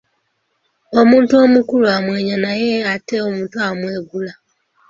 [0.99, 4.33] Omuntu omukulu amwenya naye ate omuto amwegula.